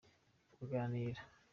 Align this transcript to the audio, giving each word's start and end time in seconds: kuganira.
kuganira. 0.55 1.21